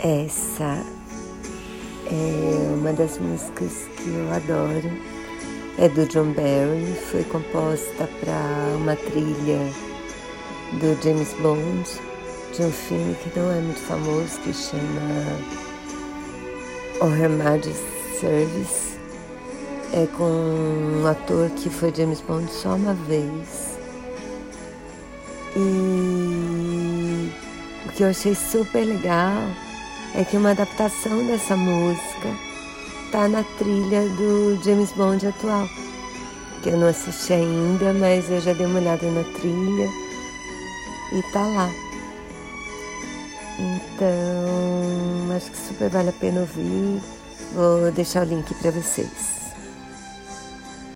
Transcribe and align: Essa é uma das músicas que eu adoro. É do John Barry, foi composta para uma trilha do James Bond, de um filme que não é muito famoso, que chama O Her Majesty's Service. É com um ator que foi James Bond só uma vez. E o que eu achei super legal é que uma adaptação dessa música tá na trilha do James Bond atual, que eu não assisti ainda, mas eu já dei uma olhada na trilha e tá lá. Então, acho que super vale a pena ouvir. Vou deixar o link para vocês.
Essa 0.00 0.84
é 2.06 2.72
uma 2.72 2.92
das 2.92 3.18
músicas 3.18 3.88
que 3.96 4.08
eu 4.08 4.32
adoro. 4.32 4.88
É 5.76 5.88
do 5.88 6.06
John 6.06 6.32
Barry, 6.34 6.94
foi 7.10 7.24
composta 7.24 8.08
para 8.20 8.76
uma 8.76 8.94
trilha 8.94 9.58
do 10.74 11.02
James 11.02 11.34
Bond, 11.40 11.84
de 12.54 12.62
um 12.62 12.70
filme 12.70 13.16
que 13.16 13.36
não 13.36 13.50
é 13.50 13.60
muito 13.60 13.80
famoso, 13.80 14.38
que 14.44 14.52
chama 14.52 14.80
O 17.00 17.06
Her 17.06 17.30
Majesty's 17.30 18.20
Service. 18.20 18.96
É 19.92 20.06
com 20.16 20.22
um 20.22 21.06
ator 21.08 21.50
que 21.50 21.68
foi 21.68 21.92
James 21.92 22.20
Bond 22.20 22.48
só 22.52 22.76
uma 22.76 22.94
vez. 22.94 23.76
E 25.56 27.32
o 27.84 27.92
que 27.96 28.04
eu 28.04 28.10
achei 28.10 28.36
super 28.36 28.84
legal 28.84 29.42
é 30.14 30.24
que 30.24 30.36
uma 30.36 30.50
adaptação 30.50 31.26
dessa 31.26 31.56
música 31.56 32.28
tá 33.10 33.28
na 33.28 33.42
trilha 33.58 34.08
do 34.10 34.58
James 34.64 34.92
Bond 34.92 35.26
atual, 35.26 35.66
que 36.62 36.70
eu 36.70 36.76
não 36.76 36.88
assisti 36.88 37.32
ainda, 37.32 37.92
mas 37.92 38.30
eu 38.30 38.40
já 38.40 38.52
dei 38.52 38.66
uma 38.66 38.80
olhada 38.80 39.10
na 39.10 39.24
trilha 39.24 39.88
e 41.12 41.22
tá 41.32 41.46
lá. 41.46 41.70
Então, 43.58 45.36
acho 45.36 45.50
que 45.50 45.56
super 45.56 45.90
vale 45.90 46.10
a 46.10 46.12
pena 46.12 46.40
ouvir. 46.40 47.02
Vou 47.54 47.90
deixar 47.92 48.26
o 48.26 48.28
link 48.28 48.54
para 48.54 48.70
vocês. 48.70 49.37